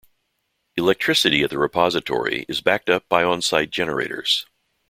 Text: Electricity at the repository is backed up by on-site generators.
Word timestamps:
Electricity 0.77 1.43
at 1.43 1.51
the 1.51 1.59
repository 1.59 2.43
is 2.49 2.59
backed 2.59 2.89
up 2.89 3.07
by 3.07 3.21
on-site 3.23 3.69
generators. 3.69 4.47